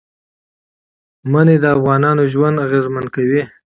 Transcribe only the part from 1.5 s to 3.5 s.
د افغانانو ژوند اغېزمن کوي.